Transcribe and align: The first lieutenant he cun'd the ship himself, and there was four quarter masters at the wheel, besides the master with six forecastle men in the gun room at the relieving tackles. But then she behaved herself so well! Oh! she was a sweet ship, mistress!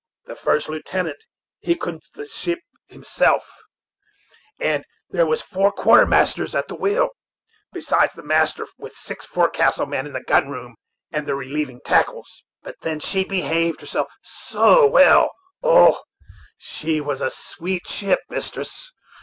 The 0.25 0.35
first 0.35 0.67
lieutenant 0.67 1.25
he 1.59 1.75
cun'd 1.75 2.01
the 2.15 2.27
ship 2.27 2.57
himself, 2.87 3.45
and 4.59 4.83
there 5.11 5.27
was 5.27 5.43
four 5.43 5.71
quarter 5.71 6.07
masters 6.07 6.55
at 6.55 6.67
the 6.67 6.73
wheel, 6.73 7.09
besides 7.71 8.13
the 8.13 8.23
master 8.23 8.65
with 8.79 8.95
six 8.95 9.27
forecastle 9.27 9.85
men 9.85 10.07
in 10.07 10.13
the 10.13 10.23
gun 10.23 10.49
room 10.49 10.73
at 11.13 11.27
the 11.27 11.35
relieving 11.35 11.81
tackles. 11.85 12.43
But 12.63 12.77
then 12.81 12.99
she 12.99 13.23
behaved 13.23 13.81
herself 13.81 14.11
so 14.23 14.87
well! 14.87 15.29
Oh! 15.61 16.01
she 16.57 16.99
was 16.99 17.21
a 17.21 17.29
sweet 17.29 17.85
ship, 17.85 18.21
mistress! 18.27 18.93